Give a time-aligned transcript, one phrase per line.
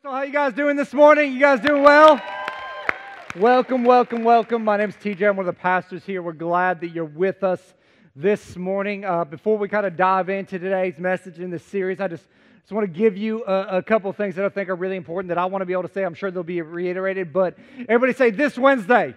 [0.00, 1.32] So how you guys doing this morning?
[1.32, 2.22] You guys doing well?
[3.34, 4.62] Welcome, welcome, welcome.
[4.62, 5.28] My name's TJ.
[5.28, 6.22] I'm one of the pastors here.
[6.22, 7.74] We're glad that you're with us
[8.14, 9.04] this morning.
[9.04, 12.24] Uh, before we kind of dive into today's message in this series, I just,
[12.60, 15.30] just want to give you a, a couple things that I think are really important
[15.30, 16.04] that I want to be able to say.
[16.04, 17.58] I'm sure they'll be reiterated, but
[17.88, 19.16] everybody say this Wednesday.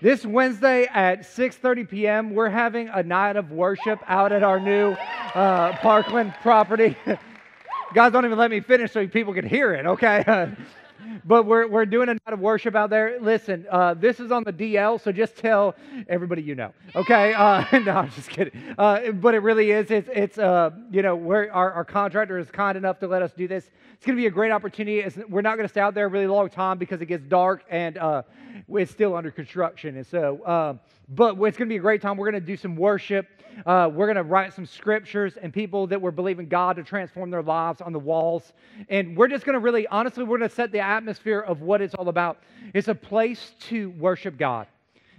[0.00, 4.92] This Wednesday at 6:30 p.m., we're having a night of worship out at our new
[4.92, 6.96] uh, Parkland property.
[7.94, 9.86] Guys, don't even let me finish so people can hear it.
[9.86, 10.52] Okay.
[11.24, 13.18] but we're, we're doing a night of worship out there.
[13.18, 15.74] Listen, uh, this is on the DL, so just tell
[16.06, 16.74] everybody you know.
[16.94, 17.32] Okay?
[17.32, 18.52] Uh, no, I'm just kidding.
[18.76, 19.90] Uh, but it really is.
[19.90, 23.48] It's, it's uh, you know, our, our contractor is kind enough to let us do
[23.48, 23.70] this.
[23.94, 25.00] It's going to be a great opportunity.
[25.00, 27.24] It's, we're not going to stay out there a really long time because it gets
[27.24, 28.22] dark and uh,
[28.68, 29.96] it's still under construction.
[29.96, 32.16] And so, um, but it's going to be a great time.
[32.16, 33.26] We're going to do some worship.
[33.66, 37.30] Uh, we're going to write some scriptures and people that we're believing God to transform
[37.30, 38.52] their lives on the walls.
[38.88, 41.80] And we're just going to really, honestly, we're going to set the atmosphere of what
[41.80, 42.38] it's all about.
[42.74, 44.66] It's a place to worship God.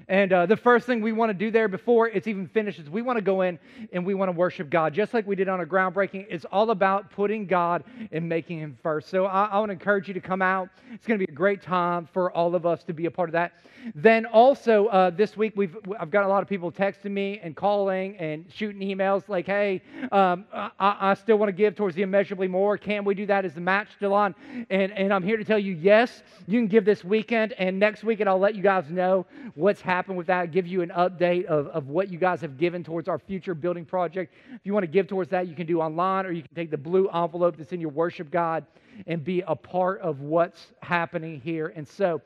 [0.10, 2.90] And uh, the first thing we want to do there before it's even finished is
[2.90, 3.60] we want to go in
[3.94, 6.26] and we want to worship God, just like we did on a groundbreaking.
[6.28, 9.10] It's all about putting God and making Him first.
[9.10, 10.70] So I, I want to encourage you to come out.
[10.92, 13.30] It's going to be a great time for all of us to be a part
[13.30, 13.54] of that.
[13.94, 17.56] Then also uh, this week we've I've got a lot of people texting me and
[17.56, 22.02] calling and shooting emails like, "Hey, um, I, I, still want to give towards the
[22.02, 22.78] immeasurably more.
[22.78, 23.46] Can we do that?
[23.46, 24.34] Is the match still on?"
[24.72, 28.04] And and I'm here to tell you, yes, you can give this weekend and next
[28.04, 31.44] weekend I'll let you guys know what's happening happen with that, give you an update
[31.48, 34.34] of, of what you guys have given towards our future building project.
[34.56, 36.72] If you want to give towards that, you can do online or you can take
[36.72, 38.66] the blue envelope that's in your worship guide
[39.08, 41.74] and be a part of what's happening here.
[41.76, 42.22] And so,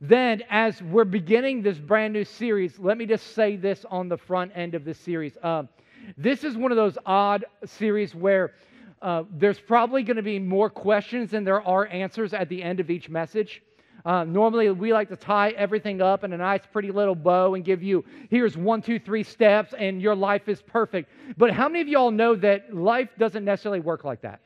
[0.00, 4.16] then, as we're beginning this brand new series, let me just say this on the
[4.16, 5.36] front end of this series.
[5.42, 5.68] Um,
[6.16, 8.54] this is one of those odd series where
[9.02, 12.80] uh, there's probably going to be more questions than there are answers at the end
[12.80, 13.62] of each message.
[14.04, 17.64] Uh, normally, we like to tie everything up in a nice, pretty little bow and
[17.64, 21.10] give you here's one, two, three steps, and your life is perfect.
[21.36, 24.40] But how many of y'all know that life doesn't necessarily work like that?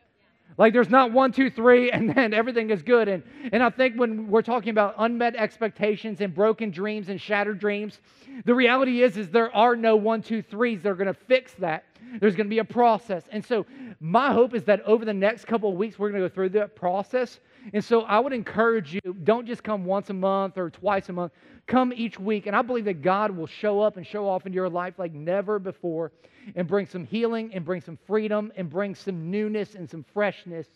[0.58, 3.08] Like there's not one, two, three, and then everything is good.
[3.08, 3.22] And,
[3.52, 8.00] and I think when we're talking about unmet expectations and broken dreams and shattered dreams,
[8.44, 11.54] the reality is, is there are no one, two, threes that are going to fix
[11.54, 11.84] that.
[12.20, 13.24] There's going to be a process.
[13.30, 13.64] And so
[14.00, 16.50] my hope is that over the next couple of weeks, we're going to go through
[16.50, 17.40] that process
[17.72, 21.12] and so I would encourage you don't just come once a month or twice a
[21.12, 21.32] month,
[21.66, 22.46] come each week.
[22.46, 25.12] And I believe that God will show up and show off in your life like
[25.12, 26.12] never before
[26.56, 30.66] and bring some healing and bring some freedom and bring some newness and some freshness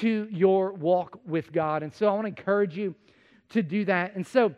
[0.00, 1.82] to your walk with God.
[1.82, 2.94] And so I want to encourage you
[3.50, 4.14] to do that.
[4.14, 4.54] And so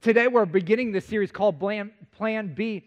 [0.00, 2.84] today we're beginning this series called Plan, B.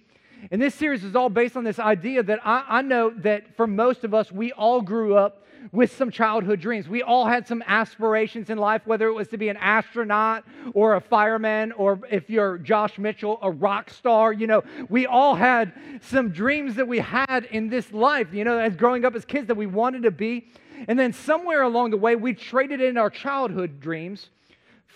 [0.49, 3.67] And this series is all based on this idea that I, I know that for
[3.67, 6.87] most of us, we all grew up with some childhood dreams.
[6.87, 10.95] We all had some aspirations in life, whether it was to be an astronaut or
[10.95, 14.33] a fireman, or if you're Josh Mitchell, a rock star.
[14.33, 18.57] You know, we all had some dreams that we had in this life, you know,
[18.57, 20.47] as growing up as kids that we wanted to be.
[20.87, 24.29] And then somewhere along the way, we traded in our childhood dreams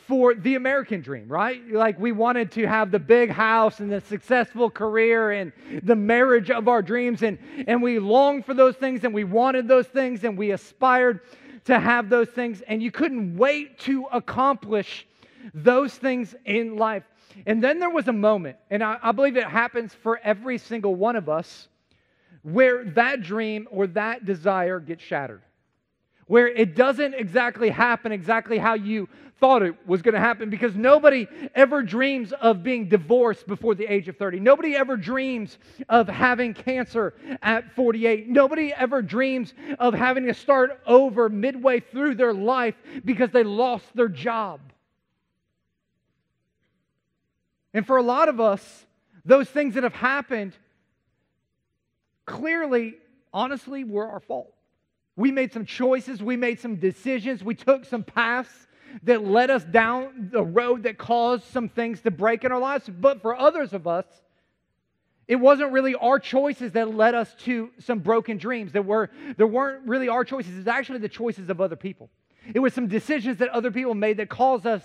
[0.07, 1.61] for the American dream, right?
[1.67, 5.51] Like we wanted to have the big house and the successful career and
[5.83, 7.23] the marriage of our dreams.
[7.23, 11.21] And, and we longed for those things and we wanted those things and we aspired
[11.65, 12.61] to have those things.
[12.67, 15.07] And you couldn't wait to accomplish
[15.53, 17.03] those things in life.
[17.45, 20.95] And then there was a moment, and I, I believe it happens for every single
[20.95, 21.67] one of us,
[22.43, 25.41] where that dream or that desire gets shattered
[26.27, 29.07] where it doesn't exactly happen exactly how you
[29.39, 33.85] thought it was going to happen because nobody ever dreams of being divorced before the
[33.85, 34.39] age of 30.
[34.39, 35.57] Nobody ever dreams
[35.89, 38.29] of having cancer at 48.
[38.29, 43.85] Nobody ever dreams of having to start over midway through their life because they lost
[43.93, 44.61] their job.
[47.73, 48.85] And for a lot of us,
[49.25, 50.53] those things that have happened
[52.25, 52.95] clearly,
[53.33, 54.54] honestly, were our fault.
[55.15, 58.67] We made some choices, we made some decisions, we took some paths
[59.03, 62.89] that led us down the road that caused some things to break in our lives.
[62.89, 64.05] But for others of us,
[65.27, 68.71] it wasn't really our choices that led us to some broken dreams.
[68.71, 70.57] There, were, there weren't really our choices.
[70.57, 72.09] It's actually the choices of other people.
[72.53, 74.83] It was some decisions that other people made that caused us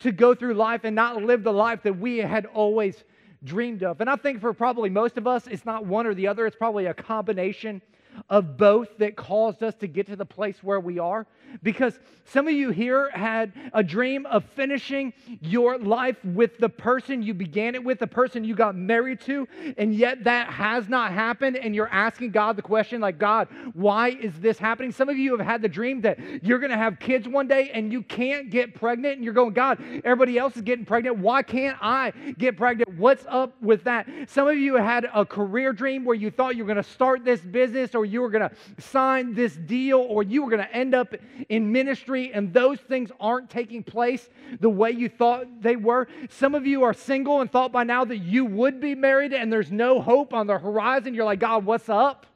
[0.00, 3.04] to go through life and not live the life that we had always
[3.44, 4.00] dreamed of.
[4.00, 6.56] And I think for probably most of us, it's not one or the other, it's
[6.56, 7.82] probably a combination
[8.28, 11.26] of both that caused us to get to the place where we are?
[11.62, 17.22] Because some of you here had a dream of finishing your life with the person
[17.22, 21.12] you began it with, the person you got married to, and yet that has not
[21.12, 21.56] happened.
[21.56, 24.92] And you're asking God the question, like, God, why is this happening?
[24.92, 27.70] Some of you have had the dream that you're going to have kids one day
[27.74, 29.16] and you can't get pregnant.
[29.16, 31.18] And you're going, God, everybody else is getting pregnant.
[31.18, 32.96] Why can't I get pregnant?
[32.96, 34.08] What's up with that?
[34.28, 37.24] Some of you had a career dream where you thought you were going to start
[37.24, 40.74] this business or you were going to sign this deal or you were going to
[40.74, 41.14] end up
[41.48, 44.28] in ministry and those things aren't taking place
[44.60, 46.08] the way you thought they were.
[46.30, 49.52] Some of you are single and thought by now that you would be married and
[49.52, 51.14] there's no hope on the horizon.
[51.14, 52.26] You're like, God, what's up?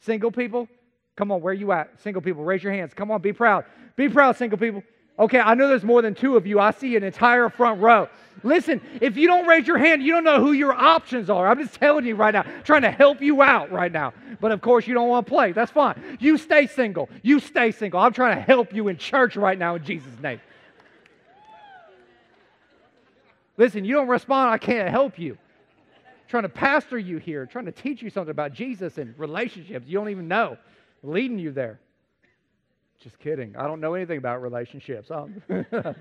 [0.00, 0.68] Single people,
[1.16, 2.00] come on, where are you at?
[2.00, 2.94] Single people, raise your hands.
[2.94, 3.64] Come on, be proud.
[3.96, 4.82] Be proud, single people.
[5.18, 6.60] Okay, I know there's more than two of you.
[6.60, 8.08] I see an entire front row.
[8.42, 11.48] Listen, if you don't raise your hand, you don't know who your options are.
[11.48, 14.12] I'm just telling you right now, trying to help you out right now.
[14.40, 15.52] But of course, you don't want to play.
[15.52, 16.18] That's fine.
[16.20, 17.08] You stay single.
[17.22, 18.00] You stay single.
[18.00, 20.40] I'm trying to help you in church right now in Jesus' name.
[23.56, 25.32] Listen, you don't respond, I can't help you.
[25.32, 29.86] I'm trying to pastor you here, trying to teach you something about Jesus and relationships.
[29.88, 30.58] You don't even know.
[31.02, 31.78] I'm leading you there.
[33.02, 33.54] Just kidding.
[33.56, 35.10] I don't know anything about relationships.
[35.10, 35.42] I'm,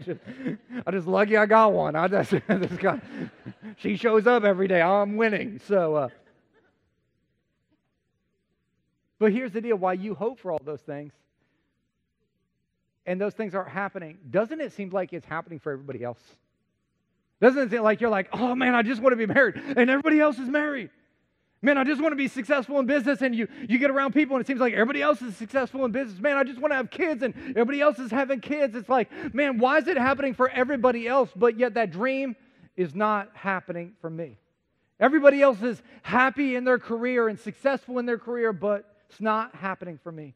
[0.03, 0.19] just,
[0.86, 1.95] I'm just lucky I got one.
[1.95, 3.00] I just, just got,
[3.77, 4.81] she shows up every day.
[4.81, 5.59] I'm winning.
[5.68, 6.09] So, uh,
[9.19, 11.12] but here's the deal: why you hope for all those things,
[13.06, 16.19] and those things aren't happening, doesn't it seem like it's happening for everybody else?
[17.41, 19.89] Doesn't it seem like you're like, oh man, I just want to be married, and
[19.89, 20.89] everybody else is married?
[21.65, 23.23] Man, I just want to be successful in business.
[23.23, 25.91] And you, you get around people and it seems like everybody else is successful in
[25.91, 26.21] business.
[26.21, 28.75] Man, I just want to have kids and everybody else is having kids.
[28.75, 31.31] It's like, man, why is it happening for everybody else?
[31.35, 32.35] But yet that dream
[32.77, 34.38] is not happening for me.
[35.00, 39.56] Everybody else is happy in their career and successful in their career, but it's not
[39.56, 40.35] happening for me.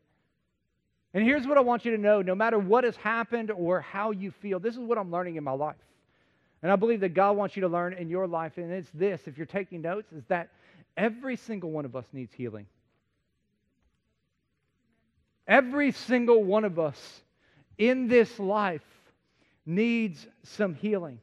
[1.14, 4.10] And here's what I want you to know no matter what has happened or how
[4.10, 5.76] you feel, this is what I'm learning in my life.
[6.64, 9.22] And I believe that God wants you to learn in your life, and it's this
[9.28, 10.50] if you're taking notes, is that
[11.00, 12.66] Every single one of us needs healing.
[15.48, 17.22] Every single one of us
[17.78, 18.84] in this life
[19.66, 21.20] needs some healing.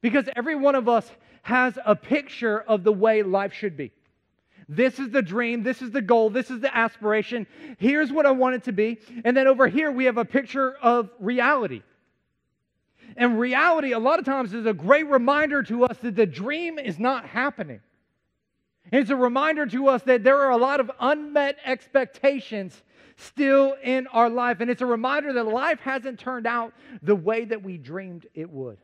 [0.00, 1.10] Because every one of us
[1.42, 3.90] has a picture of the way life should be.
[4.68, 5.64] This is the dream.
[5.64, 6.30] This is the goal.
[6.30, 7.48] This is the aspiration.
[7.78, 9.00] Here's what I want it to be.
[9.24, 11.82] And then over here, we have a picture of reality.
[13.16, 16.78] And reality, a lot of times, is a great reminder to us that the dream
[16.78, 17.80] is not happening.
[18.92, 22.82] It's a reminder to us that there are a lot of unmet expectations
[23.16, 24.60] still in our life.
[24.60, 26.72] And it's a reminder that life hasn't turned out
[27.02, 28.78] the way that we dreamed it would.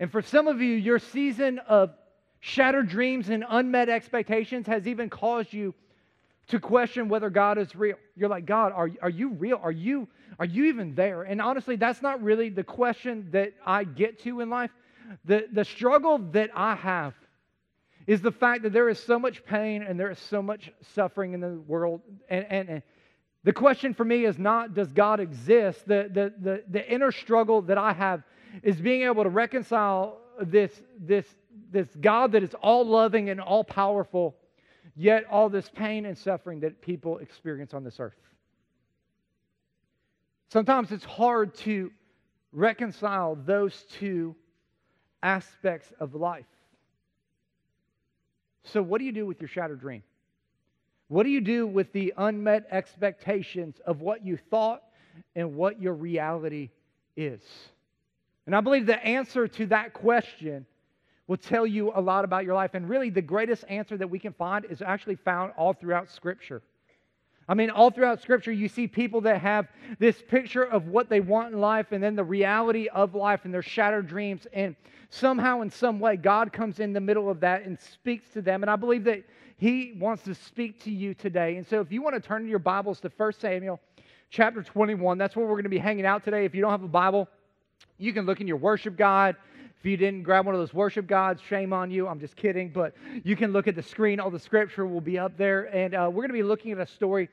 [0.00, 1.90] And for some of you, your season of
[2.40, 5.74] shattered dreams and unmet expectations has even caused you
[6.48, 7.96] to question whether God is real.
[8.16, 9.60] You're like, God, are, are you real?
[9.62, 10.08] Are you,
[10.40, 11.22] are you even there?
[11.22, 14.72] And honestly, that's not really the question that I get to in life.
[15.24, 17.14] The, the struggle that I have
[18.06, 21.34] is the fact that there is so much pain and there is so much suffering
[21.34, 22.00] in the world.
[22.28, 22.82] And, and, and
[23.44, 25.86] the question for me is not, does God exist?
[25.86, 28.22] The, the, the, the inner struggle that I have
[28.62, 31.26] is being able to reconcile this, this,
[31.70, 34.36] this God that is all loving and all powerful,
[34.96, 38.14] yet all this pain and suffering that people experience on this earth.
[40.48, 41.90] Sometimes it's hard to
[42.52, 44.36] reconcile those two
[45.22, 46.46] aspects of life.
[48.64, 50.02] So, what do you do with your shattered dream?
[51.08, 54.82] What do you do with the unmet expectations of what you thought
[55.34, 56.70] and what your reality
[57.16, 57.42] is?
[58.46, 60.66] And I believe the answer to that question
[61.26, 62.70] will tell you a lot about your life.
[62.74, 66.62] And really, the greatest answer that we can find is actually found all throughout Scripture.
[67.52, 69.68] I mean, all throughout Scripture, you see people that have
[69.98, 73.52] this picture of what they want in life and then the reality of life and
[73.52, 74.46] their shattered dreams.
[74.54, 74.74] And
[75.10, 78.62] somehow, in some way, God comes in the middle of that and speaks to them.
[78.62, 79.24] And I believe that
[79.58, 81.58] He wants to speak to you today.
[81.58, 83.78] And so, if you want to turn your Bibles to 1 Samuel
[84.30, 86.46] chapter 21, that's where we're going to be hanging out today.
[86.46, 87.28] If you don't have a Bible,
[87.98, 89.36] you can look in your worship guide.
[89.82, 92.06] If you didn't grab one of those worship guides, shame on you.
[92.06, 92.68] I'm just kidding.
[92.68, 94.20] But you can look at the screen.
[94.20, 95.74] All the scripture will be up there.
[95.74, 97.28] And uh, we're going to be looking at a story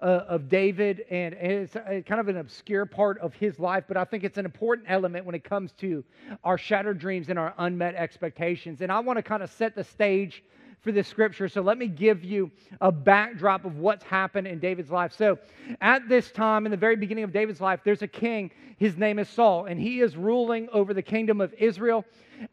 [0.00, 3.84] uh, of David, and, and it's a, kind of an obscure part of his life,
[3.88, 6.04] but I think it's an important element when it comes to
[6.44, 8.80] our shattered dreams and our unmet expectations.
[8.80, 10.44] And I want to kind of set the stage
[10.80, 11.48] for this scripture.
[11.48, 15.12] So let me give you a backdrop of what's happened in David's life.
[15.12, 15.38] So
[15.80, 18.50] at this time, in the very beginning of David's life, there's a king.
[18.78, 22.04] His name is Saul, and he is ruling over the kingdom of Israel.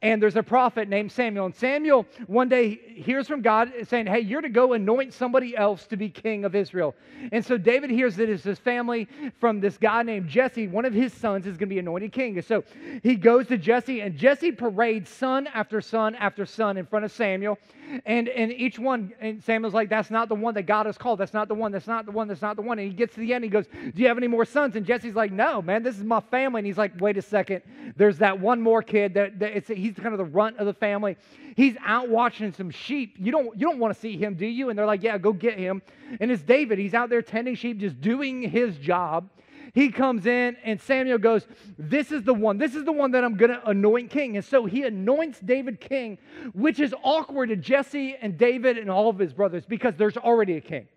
[0.02, 1.46] And there's a prophet named Samuel.
[1.46, 5.86] And Samuel one day hears from God saying, Hey, you're to go anoint somebody else
[5.88, 6.96] to be king of Israel.
[7.32, 9.08] And so David hears that it's his family
[9.40, 10.68] from this guy named Jesse.
[10.68, 12.38] One of his sons is going to be anointed king.
[12.38, 12.64] And so
[13.04, 17.12] he goes to Jesse, and Jesse parades son after son after son in front of
[17.12, 17.58] Samuel.
[18.06, 21.20] And, and each one, and Samuel's like, That's not the one that God has called.
[21.20, 21.72] That's not the one.
[21.72, 22.28] That's not the one.
[22.28, 22.80] That's not the one.
[22.80, 23.44] And he gets to the end.
[23.44, 24.76] He goes, Do you have any more sons?
[24.76, 26.60] And Jesse's like, No, man, this is my family.
[26.60, 27.62] And he's like, Wait a second.
[27.96, 30.74] There's that one more kid that, that it's, he's kind of the runt of the
[30.74, 31.18] family.
[31.56, 33.16] He's out watching some sheep.
[33.18, 34.70] You don't, you don't want to see him, do you?
[34.70, 35.82] And they're like, Yeah, go get him.
[36.20, 36.80] And it's David.
[36.80, 39.30] He's out there tending sheep, just doing his job
[39.76, 41.46] he comes in and Samuel goes,
[41.78, 42.58] This is the one.
[42.58, 44.38] This is the one that I'm going to anoint king.
[44.38, 46.18] And so he anoints David king,
[46.54, 50.56] which is awkward to Jesse and David and all of his brothers because there's already
[50.56, 50.88] a king.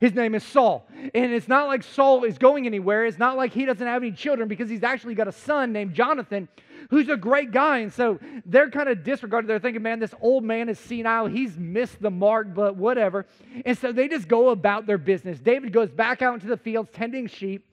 [0.00, 0.88] His name is Saul.
[1.12, 3.04] And it's not like Saul is going anywhere.
[3.04, 5.92] It's not like he doesn't have any children because he's actually got a son named
[5.94, 6.48] Jonathan
[6.88, 7.78] who's a great guy.
[7.78, 9.48] And so they're kind of disregarded.
[9.48, 11.26] They're thinking, man, this old man is senile.
[11.26, 13.26] He's missed the mark, but whatever.
[13.64, 15.38] And so they just go about their business.
[15.38, 17.66] David goes back out into the fields tending sheep.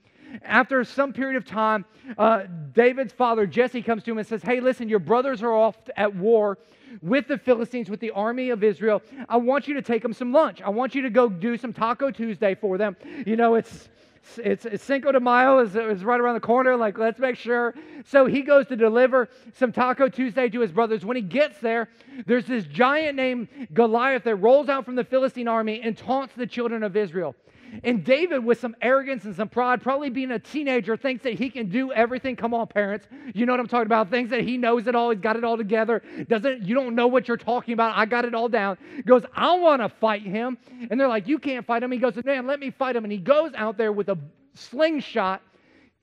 [0.43, 1.85] After some period of time,
[2.17, 5.77] uh, David's father, Jesse, comes to him and says, Hey, listen, your brothers are off
[5.95, 6.57] at war
[7.01, 9.01] with the Philistines, with the army of Israel.
[9.29, 10.61] I want you to take them some lunch.
[10.61, 12.95] I want you to go do some Taco Tuesday for them.
[13.25, 13.89] You know, it's.
[14.38, 16.75] It's, it's Cinco de Mayo is, is right around the corner.
[16.75, 17.74] Like, let's make sure.
[18.05, 21.05] So he goes to deliver some Taco Tuesday to his brothers.
[21.05, 21.89] When he gets there,
[22.25, 26.47] there's this giant named Goliath that rolls out from the Philistine army and taunts the
[26.47, 27.36] children of Israel.
[27.83, 31.50] And David, with some arrogance and some pride, probably being a teenager, thinks that he
[31.50, 32.36] can do everything.
[32.36, 33.07] Come on, parents.
[33.33, 34.09] You know what I'm talking about.
[34.09, 35.12] Things that he knows it all.
[35.12, 36.01] He's got it all together.
[36.27, 37.97] Doesn't, you don't know what you're talking about.
[37.97, 38.77] I got it all down.
[39.05, 40.57] Goes, I want to fight him.
[40.89, 41.91] And they're like, You can't fight him.
[41.91, 43.03] He goes, Man, let me fight him.
[43.03, 44.17] And he goes out there with a
[44.53, 45.41] slingshot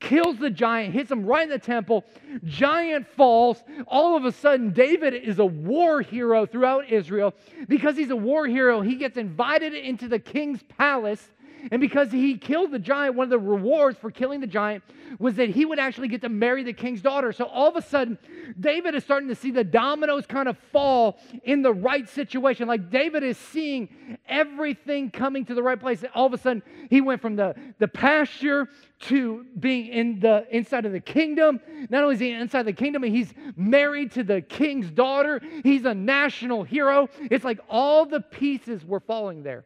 [0.00, 2.04] kills the giant, hits him right in the temple.
[2.44, 3.62] Giant falls.
[3.86, 7.34] All of a sudden, David is a war hero throughout Israel.
[7.68, 11.28] Because he's a war hero, he gets invited into the king's palace
[11.70, 14.82] and because he killed the giant, one of the rewards for killing the giant
[15.18, 17.32] was that he would actually get to marry the king's daughter.
[17.32, 18.18] So all of a sudden,
[18.58, 22.68] David is starting to see the dominoes kind of fall in the right situation.
[22.68, 23.88] Like David is seeing
[24.28, 26.04] everything coming to the right place.
[26.14, 28.68] All of a sudden, he went from the, the pasture
[29.00, 31.60] to being in the inside of the kingdom.
[31.90, 35.40] Not only is he inside the kingdom, he's married to the king's daughter.
[35.62, 37.08] He's a national hero.
[37.30, 39.64] It's like all the pieces were falling there.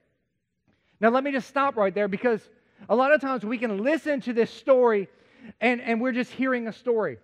[1.00, 2.40] Now, let me just stop right there because
[2.88, 5.09] a lot of times we can listen to this story
[5.61, 7.19] and, and we're just hearing a story.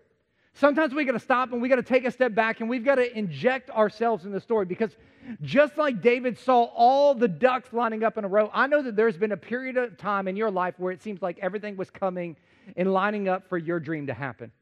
[0.54, 2.85] Sometimes we got to stop and we got to take a step back and we've
[2.85, 4.97] got to inject ourselves in the story because
[5.43, 8.95] just like David saw all the ducks lining up in a row, I know that
[8.95, 11.90] there's been a period of time in your life where it seems like everything was
[11.90, 12.37] coming
[12.76, 14.52] and lining up for your dream to happen.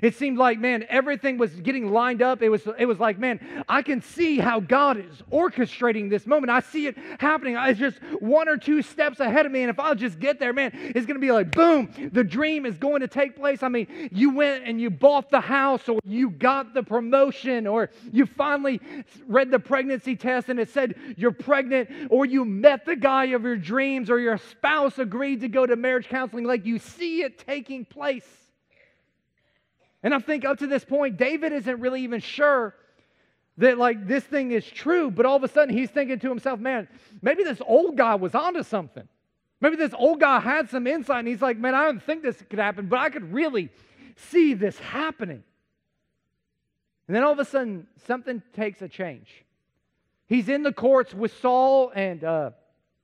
[0.00, 2.42] It seemed like, man, everything was getting lined up.
[2.42, 6.50] It was, it was like, man, I can see how God is orchestrating this moment.
[6.50, 7.56] I see it happening.
[7.56, 9.62] It's just one or two steps ahead of me.
[9.62, 12.66] And if I'll just get there, man, it's going to be like, boom, the dream
[12.66, 13.62] is going to take place.
[13.62, 17.90] I mean, you went and you bought the house, or you got the promotion, or
[18.10, 18.80] you finally
[19.26, 23.42] read the pregnancy test and it said you're pregnant, or you met the guy of
[23.42, 26.44] your dreams, or your spouse agreed to go to marriage counseling.
[26.44, 28.26] Like you see it taking place.
[30.02, 32.74] And I think up to this point, David isn't really even sure
[33.58, 36.58] that like this thing is true, but all of a sudden he's thinking to himself,
[36.58, 36.88] man,
[37.20, 39.06] maybe this old guy was onto something.
[39.60, 42.42] Maybe this old guy had some insight and he's like, man, I don't think this
[42.50, 43.70] could happen, but I could really
[44.16, 45.44] see this happening.
[47.06, 49.44] And then all of a sudden, something takes a change.
[50.26, 52.50] He's in the courts with Saul and uh,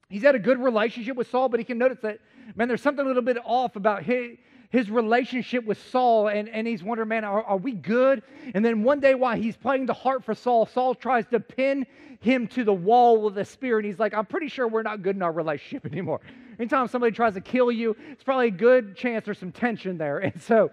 [0.09, 2.19] he's had a good relationship with Saul, but he can notice that,
[2.57, 4.39] man, there's something a little bit off about his,
[4.71, 8.23] his relationship with Saul, and, and he's wondering, man, are, are we good?
[8.55, 11.87] And then one day while he's playing the harp for Saul, Saul tries to pin
[12.21, 15.03] him to the wall with a spear, and he's like, I'm pretty sure we're not
[15.03, 16.21] good in our relationship anymore.
[16.59, 20.19] Anytime somebody tries to kill you, it's probably a good chance there's some tension there.
[20.29, 20.71] And so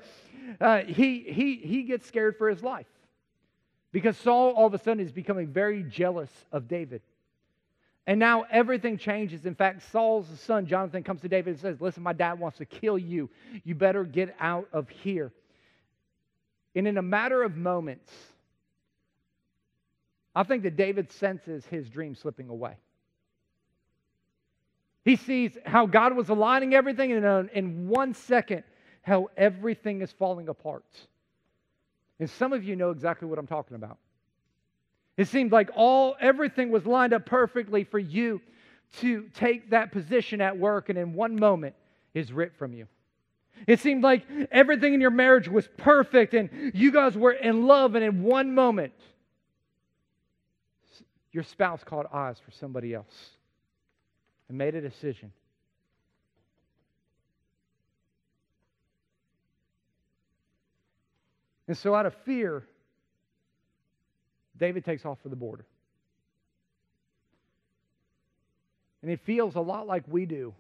[0.59, 2.87] uh, he, he, he gets scared for his life
[3.91, 7.01] because Saul all of a sudden is becoming very jealous of David.
[8.07, 9.45] And now everything changes.
[9.45, 12.65] In fact, Saul's son, Jonathan, comes to David and says, Listen, my dad wants to
[12.65, 13.29] kill you.
[13.63, 15.31] You better get out of here.
[16.75, 18.11] And in a matter of moments,
[20.35, 22.75] I think that David senses his dream slipping away.
[25.05, 28.63] He sees how God was aligning everything, and uh, in one second,
[29.01, 30.83] how everything is falling apart.
[32.19, 33.97] And some of you know exactly what I'm talking about.
[35.17, 38.41] It seemed like all everything was lined up perfectly for you
[38.99, 41.75] to take that position at work, and in one moment
[42.13, 42.87] is ripped from you.
[43.67, 47.95] It seemed like everything in your marriage was perfect and you guys were in love,
[47.95, 48.93] and in one moment,
[51.31, 53.29] your spouse caught eyes for somebody else
[54.49, 55.31] and made a decision.
[61.67, 62.67] And so, out of fear,
[64.59, 65.65] David takes off for the border.
[69.01, 70.53] And it feels a lot like we do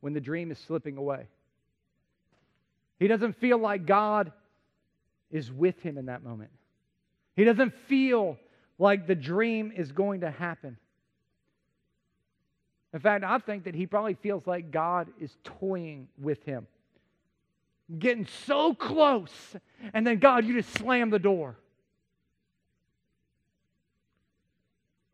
[0.00, 1.26] when the dream is slipping away.
[2.98, 4.32] He doesn't feel like God
[5.30, 6.50] is with him in that moment.
[7.36, 8.36] He doesn't feel
[8.78, 10.76] like the dream is going to happen.
[12.92, 16.66] In fact, I think that he probably feels like God is toying with him,
[17.96, 19.56] getting so close,
[19.94, 21.56] and then God, you just slam the door.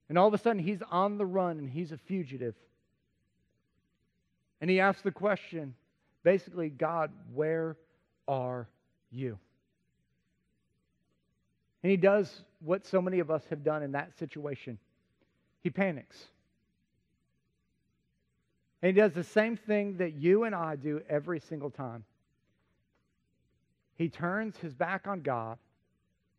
[0.08, 2.54] And all of a sudden, he's on the run and he's a fugitive.
[4.60, 5.74] And he asks the question
[6.22, 7.76] basically, God, where
[8.28, 8.68] are
[9.10, 9.38] you?
[11.82, 14.78] And he does what so many of us have done in that situation
[15.64, 16.26] he panics.
[18.82, 22.04] And he does the same thing that you and I do every single time.
[23.96, 25.58] He turns his back on God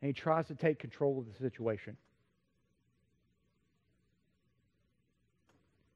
[0.02, 1.98] and he tries to take control of the situation.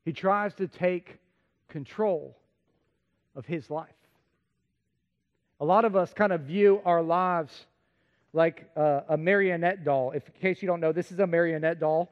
[0.06, 1.20] He tries to take
[1.68, 2.38] control
[3.36, 3.90] of his life.
[5.60, 7.66] A lot of us kind of view our lives
[8.34, 10.12] like uh, a marionette doll.
[10.12, 12.10] If, in case you don't know, this is a marionette doll.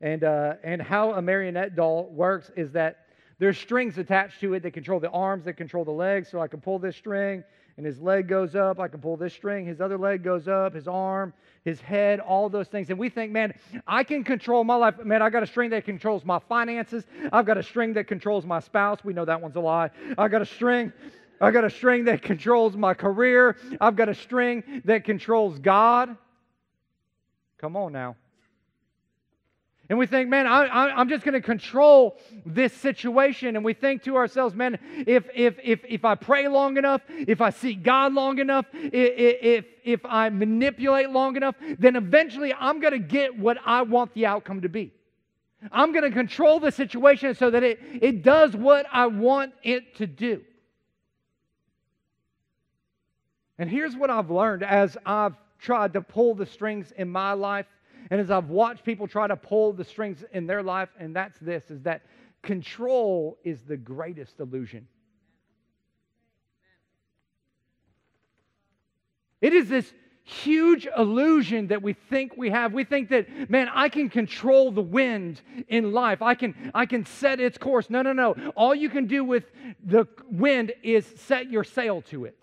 [0.00, 3.06] And, uh, and how a marionette doll works is that
[3.38, 6.28] there's strings attached to it that control the arms, that control the legs.
[6.30, 7.44] So I can pull this string,
[7.76, 8.80] and his leg goes up.
[8.80, 11.32] I can pull this string, his other leg goes up, his arm,
[11.64, 12.90] his head, all those things.
[12.90, 13.54] And we think, man,
[13.86, 14.94] I can control my life.
[15.04, 17.04] Man, I got a string that controls my finances.
[17.32, 19.04] I've got a string that controls my spouse.
[19.04, 19.90] We know that one's a lie.
[20.16, 20.92] I got a string
[21.40, 23.56] I've got a string that controls my career.
[23.80, 26.16] I've got a string that controls God.
[27.58, 28.16] Come on now.
[29.88, 33.54] And we think, man, I, am just going to control this situation.
[33.54, 37.40] And we think to ourselves, man, if, if, if, if I pray long enough, if
[37.40, 42.80] I seek God long enough, if, if, if I manipulate long enough, then eventually I'm
[42.80, 44.92] going to get what I want the outcome to be.
[45.70, 49.96] I'm going to control the situation so that it, it does what I want it
[49.96, 50.42] to do.
[53.58, 57.66] And here's what I've learned as I've tried to pull the strings in my life
[58.10, 61.38] and as I've watched people try to pull the strings in their life, and that's
[61.38, 62.02] this is that
[62.42, 64.86] control is the greatest illusion.
[69.40, 69.92] It is this
[70.26, 72.72] huge illusion that we think we have.
[72.72, 76.20] We think that, man, I can control the wind in life.
[76.20, 77.88] I can, I can set its course.
[77.90, 78.34] No, no, no.
[78.56, 79.44] All you can do with
[79.84, 82.42] the wind is set your sail to it.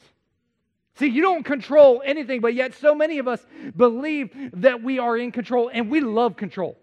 [0.96, 5.18] See, you don't control anything, but yet so many of us believe that we are
[5.18, 6.78] in control and we love control.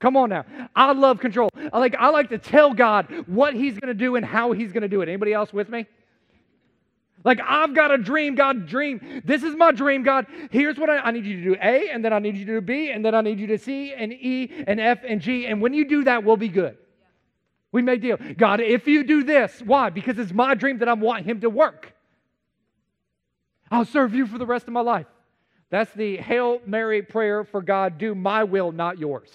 [0.00, 0.44] Come on now.
[0.74, 1.50] I love control.
[1.72, 4.72] I like, I like to tell God what He's going to do and how He's
[4.72, 5.08] going to do it.
[5.08, 5.86] Anybody else with me?
[7.24, 9.22] Like, I've got a dream, God, dream.
[9.24, 10.26] This is my dream, God.
[10.50, 12.52] Here's what I, I, need you to do A, and then I need you to
[12.54, 15.46] do B, and then I need you to C, and E, and F, and G.
[15.46, 16.78] And when you do that, we'll be good.
[17.72, 18.18] We may deal.
[18.36, 19.90] God, if you do this, why?
[19.90, 21.92] Because it's my dream that I want Him to work.
[23.70, 25.06] I'll serve you for the rest of my life.
[25.70, 29.30] That's the Hail Mary prayer for God do my will, not yours.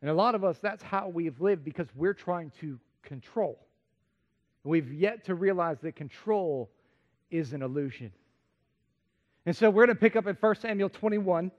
[0.00, 3.58] And a lot of us, that's how we've lived because we're trying to control.
[4.64, 6.70] We've yet to realize that control
[7.30, 8.12] is an illusion.
[9.46, 11.50] And so we're going to pick up at 1 Samuel 21.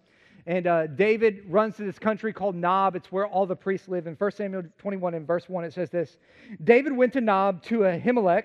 [0.46, 2.96] And uh, David runs to this country called Nob.
[2.96, 4.08] It's where all the priests live.
[4.08, 6.18] In 1 Samuel 21 and verse 1, it says this
[6.64, 8.44] David went to Nob to Ahimelech,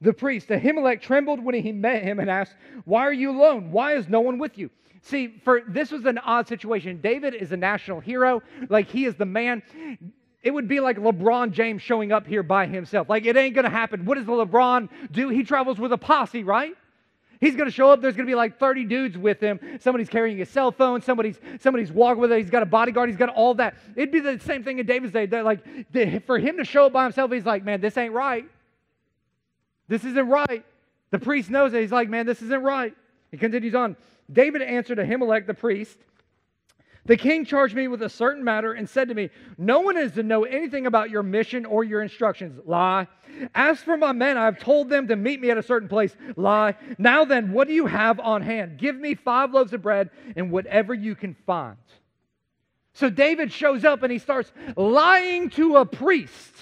[0.00, 0.48] the priest.
[0.48, 3.72] Ahimelech trembled when he met him and asked, Why are you alone?
[3.72, 4.70] Why is no one with you?
[5.00, 7.00] See, for this was an odd situation.
[7.00, 9.62] David is a national hero, like he is the man.
[10.42, 13.08] It would be like LeBron James showing up here by himself.
[13.08, 14.04] Like it ain't gonna happen.
[14.04, 15.28] What does LeBron do?
[15.30, 16.74] He travels with a posse, right?
[17.40, 18.00] He's going to show up.
[18.00, 19.60] There's going to be like 30 dudes with him.
[19.80, 21.02] Somebody's carrying his cell phone.
[21.02, 22.38] Somebody's somebody's walking with it.
[22.38, 23.08] He's got a bodyguard.
[23.08, 23.76] He's got all that.
[23.94, 25.26] It'd be the same thing in David's day.
[25.26, 25.64] That like
[26.26, 28.44] for him to show up by himself, he's like, man, this ain't right.
[29.86, 30.64] This isn't right.
[31.10, 31.80] The priest knows it.
[31.80, 32.94] He's like, man, this isn't right.
[33.30, 33.96] He continues on.
[34.30, 35.96] David answered Ahimelech the priest
[37.08, 40.12] the king charged me with a certain matter and said to me, No one is
[40.12, 42.60] to know anything about your mission or your instructions.
[42.66, 43.08] Lie.
[43.54, 46.14] As for my men, I have told them to meet me at a certain place.
[46.36, 46.76] Lie.
[46.98, 48.78] Now then, what do you have on hand?
[48.78, 51.78] Give me five loaves of bread and whatever you can find.
[52.92, 56.52] So David shows up and he starts lying to a priest.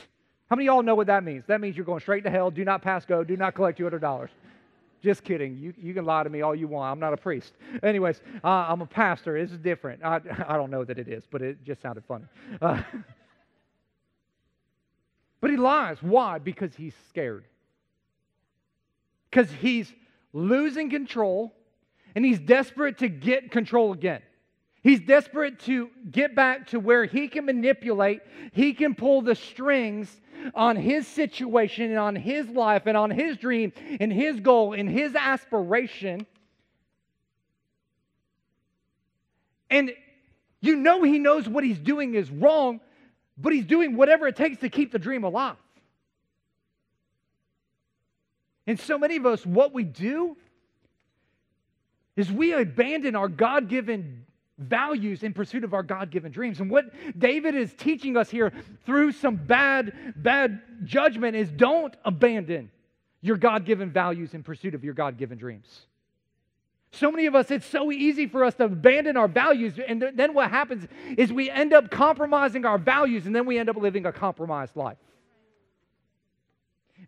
[0.49, 1.45] How many of y'all know what that means?
[1.49, 2.53] That means you're going straight to hell.
[2.53, 3.25] Do not pass go.
[3.25, 4.29] Do not collect $200.
[5.03, 5.57] Just kidding.
[5.57, 6.93] You, you can lie to me all you want.
[6.93, 7.53] I'm not a priest.
[7.83, 9.37] Anyways, uh, I'm a pastor.
[9.37, 10.03] Is different.
[10.03, 12.25] I, I don't know that it is, but it just sounded funny.
[12.61, 12.83] Uh,
[15.41, 15.99] but he lies.
[16.03, 16.39] Why?
[16.39, 17.45] Because he's scared.
[19.31, 19.93] Because he's
[20.33, 21.53] losing control
[22.15, 24.23] and he's desperate to get control again.
[24.87, 28.23] He's desperate to get back to where he can manipulate,
[28.53, 30.21] he can pull the strings
[30.55, 34.89] on his situation and on his life and on his dream and his goal and
[34.89, 36.25] his aspiration.
[39.71, 39.91] And
[40.61, 42.79] you know he knows what he's doing is wrong,
[43.37, 45.57] but he's doing whatever it takes to keep the dream alive.
[48.69, 50.37] And so many of us, what we do
[52.15, 54.27] is we abandon our God given
[54.59, 56.61] values in pursuit of our God given dreams.
[56.61, 56.87] And what
[57.19, 58.53] David is teaching us here
[58.85, 62.71] through some bad, bad judgment is don't abandon
[63.21, 65.87] your God given values in pursuit of your God given dreams.
[66.93, 69.75] So many of us, it's so easy for us to abandon our values.
[69.87, 70.87] And then what happens
[71.19, 74.77] is we end up compromising our values and then we end up living a compromised
[74.77, 74.97] life.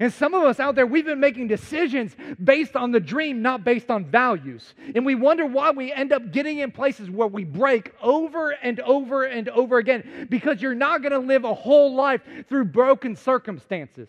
[0.00, 3.64] And some of us out there, we've been making decisions based on the dream, not
[3.64, 4.74] based on values.
[4.94, 8.78] And we wonder why we end up getting in places where we break over and
[8.80, 13.16] over and over again because you're not going to live a whole life through broken
[13.16, 14.08] circumstances.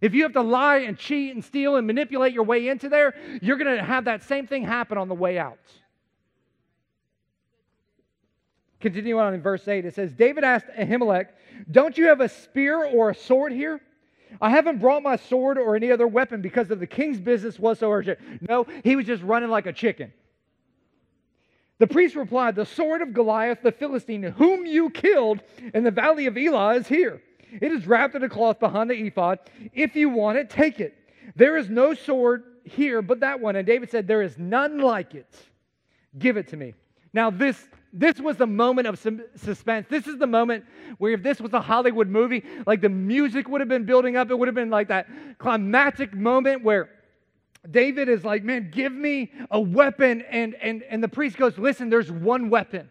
[0.00, 3.14] If you have to lie and cheat and steal and manipulate your way into there,
[3.40, 5.60] you're going to have that same thing happen on the way out.
[8.80, 11.28] Continue on in verse 8, it says David asked Ahimelech,
[11.70, 13.80] Don't you have a spear or a sword here?
[14.40, 17.78] I haven't brought my sword or any other weapon because of the king's business was
[17.78, 18.18] so urgent.
[18.48, 20.12] No, he was just running like a chicken.
[21.78, 25.40] The priest replied, The sword of Goliath the Philistine, whom you killed
[25.74, 27.20] in the valley of Elah, is here.
[27.60, 29.40] It is wrapped in a cloth behind the ephod.
[29.74, 30.96] If you want it, take it.
[31.36, 33.56] There is no sword here but that one.
[33.56, 35.34] And David said, There is none like it.
[36.18, 36.74] Give it to me.
[37.12, 38.98] Now, this this was the moment of
[39.36, 39.86] suspense.
[39.90, 40.64] This is the moment
[40.96, 44.30] where if this was a Hollywood movie, like the music would have been building up.
[44.30, 46.88] It would have been like that climactic moment where
[47.70, 50.22] David is like, man, give me a weapon.
[50.22, 52.90] And, and, and the priest goes, listen, there's one weapon.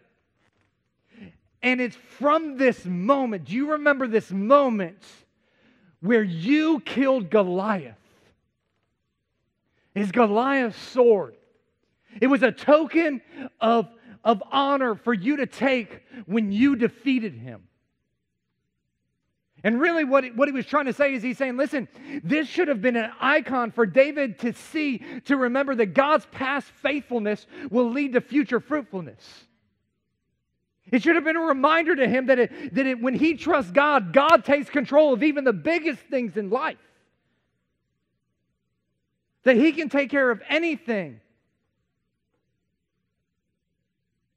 [1.62, 3.46] And it's from this moment.
[3.46, 5.04] Do you remember this moment
[6.00, 7.96] where you killed Goliath?
[9.94, 11.34] Is Goliath's sword.
[12.20, 13.20] It was a token
[13.60, 13.88] of
[14.24, 17.68] of honor for you to take when you defeated him.
[19.64, 21.86] And really, what, what he was trying to say is he's saying, listen,
[22.24, 26.66] this should have been an icon for David to see, to remember that God's past
[26.82, 29.44] faithfulness will lead to future fruitfulness.
[30.90, 33.70] It should have been a reminder to him that, it, that it, when he trusts
[33.70, 36.76] God, God takes control of even the biggest things in life.
[39.44, 41.20] That he can take care of anything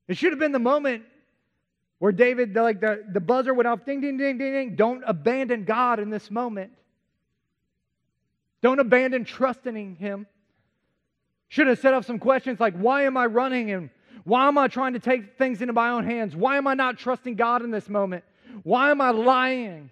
[0.08, 1.04] It should have been the moment
[2.00, 4.76] where David, like the, the buzzer went off, ding, ding, ding, ding, ding.
[4.76, 6.72] Don't abandon God in this moment.
[8.62, 10.28] Don't abandon trusting Him.
[11.48, 13.90] Should have set up some questions like, why am I running and
[14.24, 16.36] why am I trying to take things into my own hands?
[16.36, 18.24] Why am I not trusting God in this moment?
[18.64, 19.92] Why am I lying?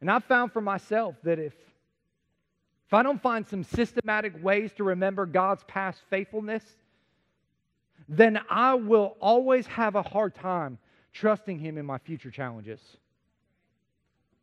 [0.00, 1.54] And I've found for myself that if,
[2.86, 6.62] if I don't find some systematic ways to remember God's past faithfulness,
[8.08, 10.78] then I will always have a hard time
[11.12, 12.80] trusting Him in my future challenges.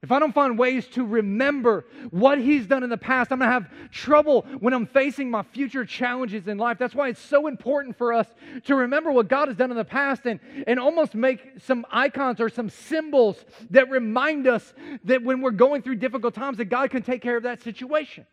[0.04, 3.50] If I don't find ways to remember what He's done in the past, I'm going
[3.50, 6.80] to have trouble when I'm facing my future challenges in life.
[6.80, 8.26] That's why it's so important for us
[8.66, 12.42] to remember what God has done in the past and, and almost make some icons
[12.42, 16.90] or some symbols that remind us that when we're going through difficult times, that God
[16.90, 18.26] can take care of that situation.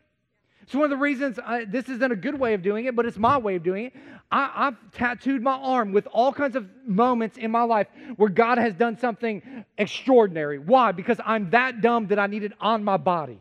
[0.68, 3.06] It's one of the reasons I, this isn't a good way of doing it, but
[3.06, 3.94] it's my way of doing it.
[4.30, 8.58] I, I've tattooed my arm with all kinds of moments in my life where God
[8.58, 10.58] has done something extraordinary.
[10.58, 10.92] Why?
[10.92, 13.40] Because I'm that dumb that I need it on my body.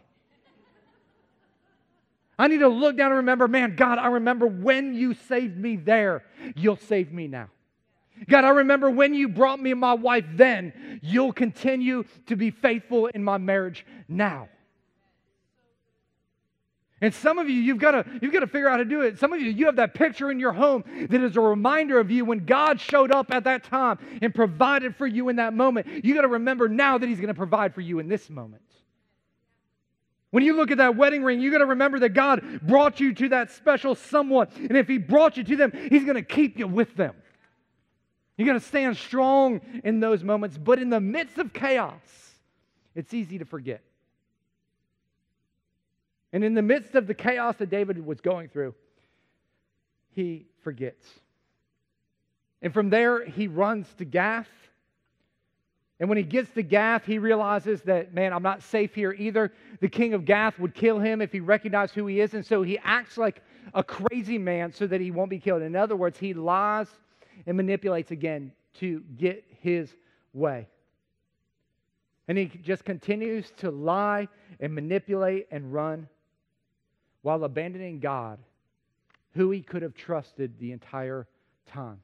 [2.40, 5.76] I need to look down and remember, man, God, I remember when you saved me
[5.76, 6.24] there,
[6.56, 7.50] you'll save me now.
[8.30, 13.08] God, I remember when you brought me my wife then, you'll continue to be faithful
[13.08, 14.48] in my marriage now.
[17.00, 19.02] And some of you, you've got to you've got to figure out how to do
[19.02, 19.20] it.
[19.20, 22.10] Some of you, you have that picture in your home that is a reminder of
[22.10, 25.88] you when God showed up at that time and provided for you in that moment.
[26.04, 28.64] You got to remember now that He's going to provide for you in this moment.
[30.32, 33.14] When you look at that wedding ring, you got to remember that God brought you
[33.14, 34.48] to that special someone.
[34.56, 37.14] And if He brought you to them, He's going to keep you with them.
[38.38, 40.58] You got to stand strong in those moments.
[40.58, 41.94] But in the midst of chaos,
[42.96, 43.82] it's easy to forget.
[46.34, 48.76] And in the midst of the chaos that David was going through,
[50.10, 51.06] he forgets.
[52.62, 54.50] And from there, he runs to Gath.
[56.00, 59.52] And when he gets to Gath, he realizes that, man, I'm not safe here either.
[59.80, 62.34] The king of Gath would kill him if he recognized who he is.
[62.34, 63.42] And so he acts like
[63.74, 65.62] a crazy man so that he won't be killed.
[65.62, 66.88] In other words, he lies
[67.46, 69.96] and manipulates again to get his
[70.34, 70.68] way.
[72.28, 74.28] And he just continues to lie
[74.60, 76.08] and manipulate and run
[77.28, 78.40] while abandoning God,
[79.34, 81.28] who he could have trusted the entire
[81.70, 82.00] time.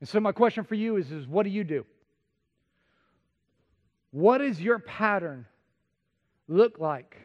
[0.00, 1.86] And so, my question for you is, is what do you do?
[4.10, 5.46] What does your pattern
[6.48, 7.16] look like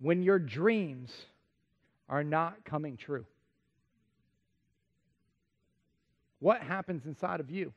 [0.00, 1.12] when your dreams
[2.08, 3.26] are not coming true?
[6.40, 7.72] What happens inside of you?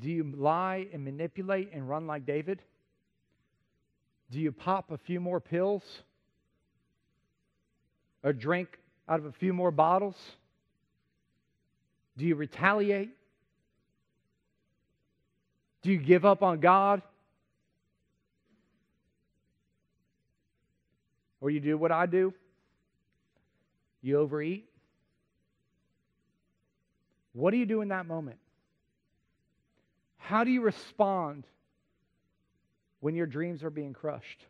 [0.00, 2.60] Do you lie and manipulate and run like David?
[4.32, 5.82] Do you pop a few more pills?
[8.24, 10.16] Or drink out of a few more bottles?
[12.16, 13.10] Do you retaliate?
[15.82, 17.02] Do you give up on God?
[21.42, 22.32] Or you do what I do?
[24.00, 24.64] You overeat?
[27.34, 28.38] What do you do in that moment?
[30.16, 31.44] How do you respond
[33.02, 34.46] when your dreams are being crushed?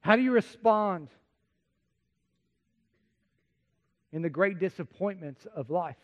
[0.00, 1.08] How do you respond
[4.12, 5.96] in the great disappointments of life?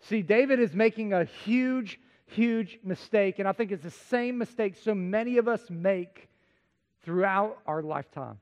[0.00, 4.74] See, David is making a huge, huge mistake, and I think it's the same mistake
[4.82, 6.30] so many of us make
[7.02, 8.40] throughout our lifetime.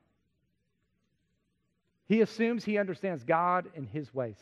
[2.07, 4.39] He assumes he understands God and his ways.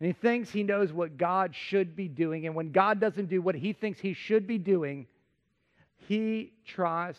[0.00, 2.46] And he thinks he knows what God should be doing.
[2.46, 5.06] And when God doesn't do what he thinks he should be doing,
[6.08, 7.16] he tries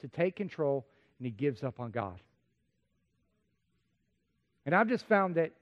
[0.00, 0.86] to take control
[1.18, 2.20] and he gives up on God.
[4.64, 5.52] And I've just found that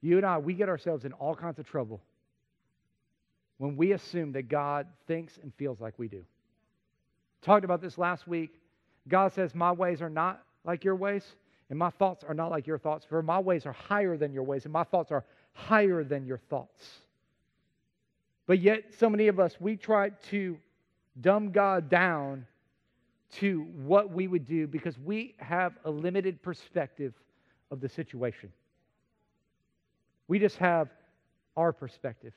[0.00, 2.00] you and I, we get ourselves in all kinds of trouble
[3.58, 6.24] when we assume that God thinks and feels like we do.
[7.42, 8.54] Talked about this last week.
[9.08, 11.24] God says, My ways are not like your ways,
[11.70, 13.04] and my thoughts are not like your thoughts.
[13.08, 15.24] For my ways are higher than your ways, and my thoughts are
[15.58, 17.00] higher than your thoughts.
[18.46, 20.56] But yet, so many of us, we try to
[21.20, 22.46] dumb God down
[23.32, 27.12] to what we would do because we have a limited perspective
[27.70, 28.50] of the situation.
[30.28, 30.88] We just have
[31.56, 32.32] our perspective.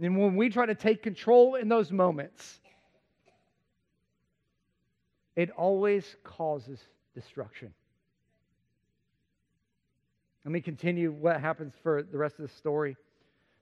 [0.00, 2.60] And when we try to take control in those moments,
[5.36, 6.78] it always causes
[7.14, 7.74] destruction.
[10.44, 12.96] Let me continue what happens for the rest of the story.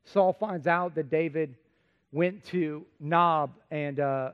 [0.05, 1.57] Saul finds out that David
[2.11, 4.31] went to Nob, and uh,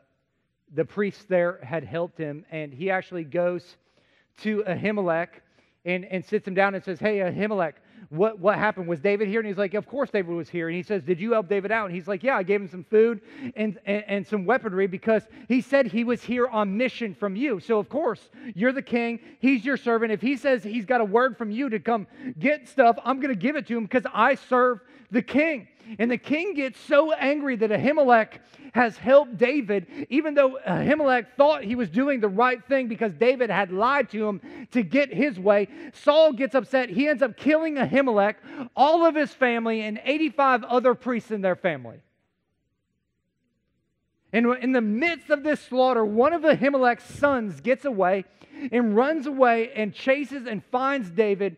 [0.73, 3.77] the priest there had helped him, and he actually goes
[4.43, 5.29] to Ahimelech
[5.85, 7.75] and, and sits him down and says, Hey, Ahimelech,
[8.09, 8.87] what, what happened?
[8.87, 9.41] Was David here?
[9.41, 10.69] And he's like, Of course David was here.
[10.69, 11.87] And he says, Did you help David out?
[11.87, 13.21] And he's like, Yeah, I gave him some food
[13.57, 17.61] and, and, and some weaponry because he said he was here on mission from you.
[17.61, 19.21] So, of course, you're the king.
[19.41, 20.13] He's your servant.
[20.13, 22.07] If he says he's got a word from you to come
[22.39, 24.81] get stuff, I'm going to give it to him because I serve
[25.11, 25.69] the king.
[25.99, 28.39] And the king gets so angry that Ahimelech
[28.73, 33.51] has helped David, even though Ahimelech thought he was doing the right thing because David
[33.51, 34.41] had lied to him
[34.73, 35.69] to get his way.
[35.93, 36.91] Saul gets upset.
[36.91, 38.37] He ends up killing Ahimelech,
[38.75, 42.01] all of his family, and 85 other priests in their family.
[44.33, 48.25] And in the midst of this slaughter, one of Ahimelech's sons gets away
[48.73, 51.57] and runs away and chases and finds David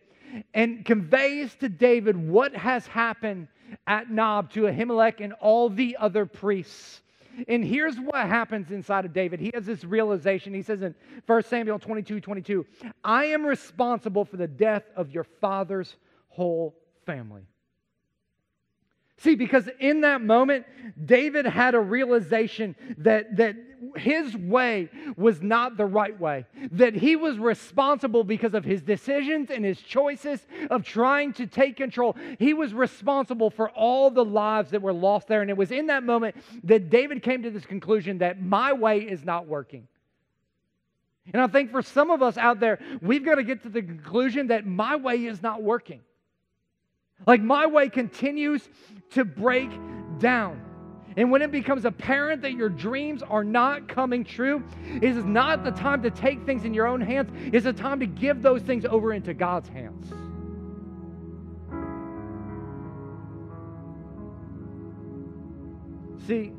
[0.53, 3.47] and conveys to David what has happened
[3.87, 7.01] at Nob to Ahimelech and all the other priests.
[7.47, 9.39] And here's what happens inside of David.
[9.39, 10.53] He has this realization.
[10.53, 10.93] He says in
[11.25, 12.65] 1 Samuel 22 22,
[13.03, 15.95] I am responsible for the death of your father's
[16.27, 17.43] whole family.
[19.19, 20.65] See, because in that moment,
[21.03, 23.55] David had a realization that, that
[23.97, 29.51] his way was not the right way, that he was responsible because of his decisions
[29.51, 32.15] and his choices of trying to take control.
[32.37, 35.41] He was responsible for all the lives that were lost there.
[35.41, 38.99] And it was in that moment that David came to this conclusion that my way
[38.99, 39.87] is not working.
[41.33, 43.81] And I think for some of us out there, we've got to get to the
[43.81, 46.01] conclusion that my way is not working.
[47.27, 48.67] Like my way continues
[49.11, 49.69] to break
[50.19, 50.65] down.
[51.17, 55.63] And when it becomes apparent that your dreams are not coming true, it is not
[55.63, 57.31] the time to take things in your own hands.
[57.51, 60.07] It's the time to give those things over into God's hands.
[66.27, 66.53] See,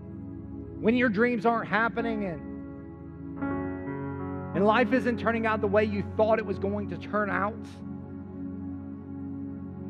[0.81, 2.51] when your dreams aren't happening and
[4.53, 7.55] and life isn't turning out the way you thought it was going to turn out,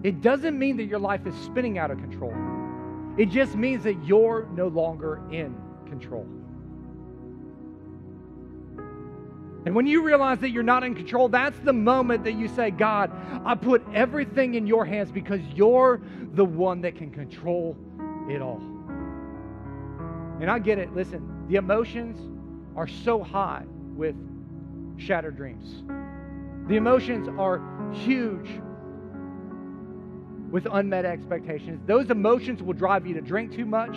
[0.02, 2.34] it doesn't mean that your life is spinning out of control.
[3.18, 5.54] It just means that you're no longer in
[5.86, 6.26] control.
[9.66, 12.70] And when you realize that you're not in control, that's the moment that you say,
[12.70, 13.10] God,
[13.44, 16.00] I put everything in your hands because you're
[16.32, 17.76] the one that can control
[18.30, 18.62] it all.
[20.40, 20.94] And I get it.
[20.94, 22.18] Listen, the emotions
[22.74, 24.14] are so high with
[24.96, 25.82] shattered dreams.
[26.66, 27.60] The emotions are
[27.92, 28.48] huge
[30.50, 31.80] with unmet expectations.
[31.86, 33.96] Those emotions will drive you to drink too much,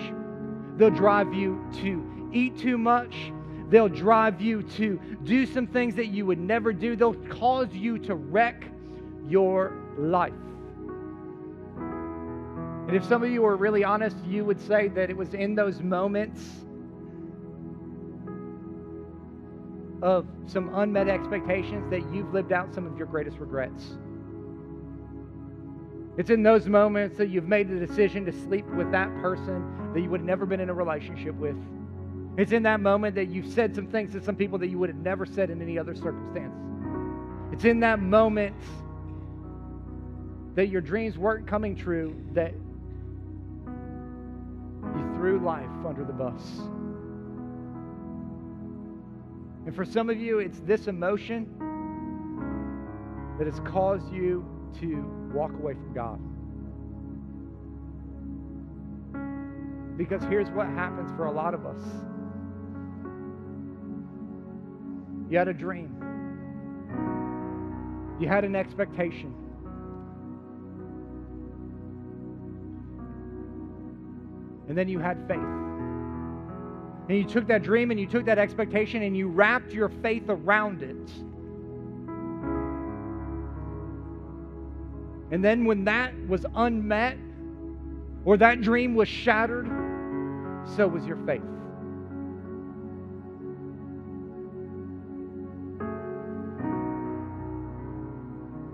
[0.77, 3.31] they'll drive you to eat too much.
[3.69, 6.95] They'll drive you to do some things that you would never do.
[6.95, 8.65] They'll cause you to wreck
[9.27, 10.33] your life.
[12.87, 15.55] And if some of you were really honest, you would say that it was in
[15.55, 16.43] those moments
[20.03, 23.97] of some unmet expectations that you've lived out some of your greatest regrets.
[26.17, 30.01] It's in those moments that you've made the decision to sleep with that person that
[30.01, 31.57] you would have never been in a relationship with.
[32.37, 34.89] It's in that moment that you've said some things to some people that you would
[34.89, 36.53] have never said in any other circumstance.
[37.51, 38.55] It's in that moment
[40.55, 42.53] that your dreams weren't coming true that
[44.95, 46.41] you threw life under the bus.
[49.65, 51.47] And for some of you, it's this emotion
[53.39, 54.45] that has caused you
[54.79, 56.19] to walk away from God.
[59.97, 61.81] Because here's what happens for a lot of us
[65.29, 65.95] you had a dream,
[68.19, 69.33] you had an expectation.
[74.67, 75.39] And then you had faith.
[77.09, 80.23] And you took that dream and you took that expectation and you wrapped your faith
[80.29, 81.11] around it.
[85.33, 87.17] And then when that was unmet
[88.23, 89.65] or that dream was shattered,
[90.75, 91.41] so was your faith.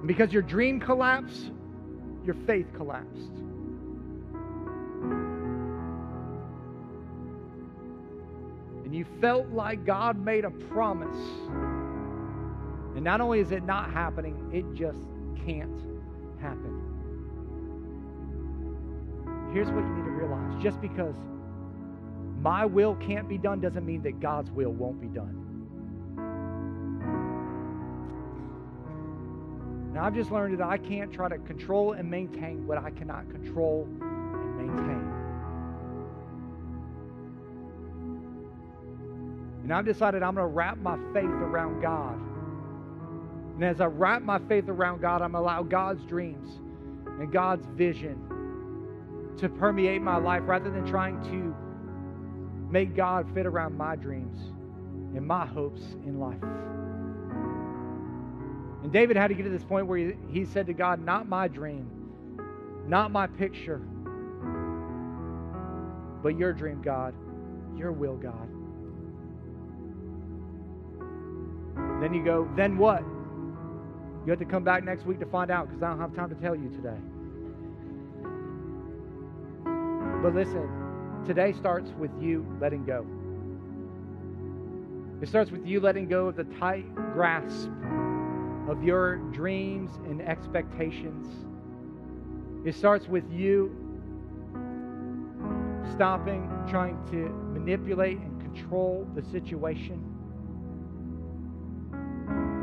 [0.06, 1.52] because your dream collapsed,
[2.26, 3.32] your faith collapsed.
[8.84, 11.16] And you felt like God made a promise.
[12.96, 14.98] And not only is it not happening, it just
[15.46, 15.99] can't
[16.42, 16.82] happen.
[19.54, 21.16] Here's what you need to realize just because
[22.42, 25.36] my will can't be done doesn't mean that God's will won't be done.
[29.94, 33.30] Now, I've just learned that I can't try to control and maintain what I cannot
[33.32, 35.14] control and maintain.
[39.64, 42.18] And I've decided I'm going to wrap my faith around God.
[43.60, 46.62] And as I wrap my faith around God, I'm allow God's dreams
[47.20, 48.18] and God's vision
[49.36, 51.54] to permeate my life rather than trying to
[52.72, 54.40] make God fit around my dreams
[55.14, 56.42] and my hopes in life.
[58.82, 61.28] And David had to get to this point where he, he said to God, Not
[61.28, 61.92] my dream,
[62.88, 63.82] not my picture,
[66.24, 67.14] but your dream, God,
[67.76, 68.48] your will, God.
[72.02, 73.04] Then you go, Then what?
[74.30, 76.30] You have to come back next week to find out because I don't have time
[76.30, 77.00] to tell you today.
[80.22, 80.70] But listen,
[81.26, 83.08] today starts with you letting go.
[85.20, 87.72] It starts with you letting go of the tight grasp
[88.70, 91.26] of your dreams and expectations.
[92.68, 93.76] It starts with you
[95.92, 100.09] stopping trying to manipulate and control the situation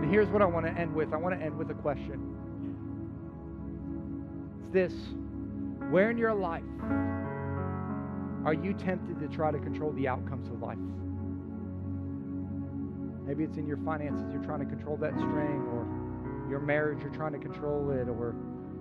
[0.07, 2.21] and here's what I want to end with I want to end with a question.
[4.61, 4.93] It's this
[5.91, 6.63] Where in your life
[8.45, 10.79] are you tempted to try to control the outcomes of life?
[13.27, 15.85] Maybe it's in your finances, you're trying to control that string, or
[16.49, 18.37] your marriage, you're trying to control it, or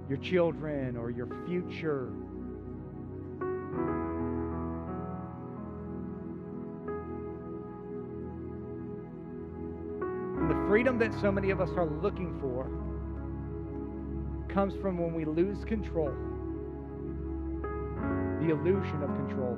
[0.08, 2.12] your children, or your future.
[10.86, 12.70] Freedom that so many of us are looking for
[14.54, 16.14] comes from when we lose control,
[18.40, 19.58] the illusion of control.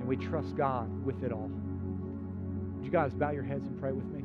[0.00, 1.48] and we trust God with it all.
[2.74, 4.24] Would you guys bow your heads and pray with me?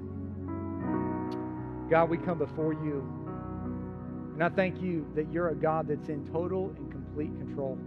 [1.91, 3.07] God, we come before you.
[4.33, 7.77] And I thank you that you're a God that's in total and complete control.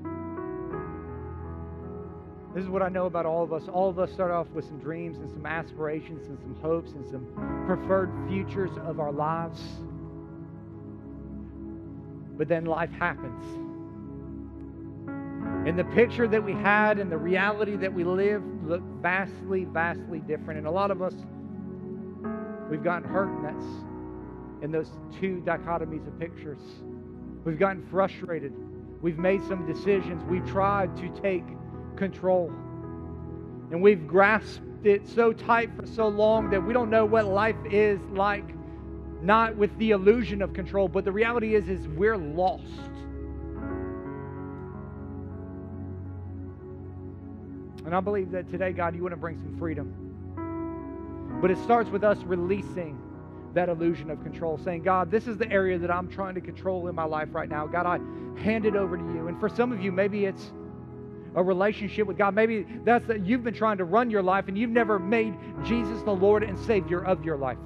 [2.54, 3.62] This is what I know about all of us.
[3.72, 7.06] All of us start off with some dreams and some aspirations and some hopes and
[7.08, 7.26] some
[7.66, 9.60] preferred futures of our lives.
[12.36, 13.42] But then life happens.
[15.66, 20.18] And the picture that we had and the reality that we live look vastly, vastly
[20.18, 20.58] different.
[20.58, 21.14] And a lot of us,
[22.68, 23.64] we've gotten hurt, and that's
[24.62, 24.90] in those
[25.20, 26.58] two dichotomies of pictures.
[27.44, 28.52] We've gotten frustrated.
[29.00, 30.22] We've made some decisions.
[30.24, 31.44] We've tried to take
[32.02, 32.50] control.
[33.70, 37.56] And we've grasped it so tight for so long that we don't know what life
[37.70, 38.44] is like,
[39.22, 42.64] not with the illusion of control, but the reality is is we're lost.
[47.84, 51.38] And I believe that today, God, you want to bring some freedom.
[51.40, 52.98] But it starts with us releasing
[53.54, 56.88] that illusion of control, saying, God, this is the area that I'm trying to control
[56.88, 57.66] in my life right now.
[57.66, 57.98] God, I
[58.40, 59.28] hand it over to you.
[59.28, 60.52] And for some of you, maybe it's
[61.34, 62.34] a relationship with God.
[62.34, 66.02] Maybe that's that you've been trying to run your life and you've never made Jesus
[66.02, 67.58] the Lord and Savior of your life.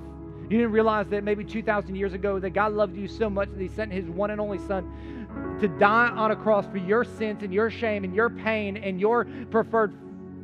[0.48, 3.60] You didn't realize that maybe 2,000 years ago that God loved you so much that
[3.60, 7.42] He sent His one and only Son to die on a cross for your sins
[7.42, 9.92] and your shame and your pain and your preferred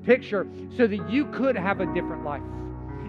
[0.04, 0.46] picture
[0.76, 2.42] so that you could have a different life.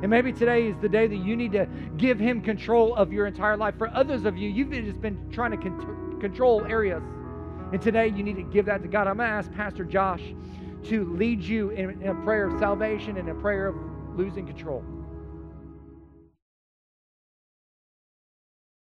[0.04, 3.26] And maybe today is the day that you need to give Him control of your
[3.26, 3.76] entire life.
[3.78, 7.02] For others of you, you've just been trying to con- control areas.
[7.74, 9.08] And today you need to give that to God.
[9.08, 10.22] I'm going to ask Pastor Josh
[10.84, 13.76] to lead you in, in a prayer of salvation and a prayer of
[14.16, 14.86] losing control.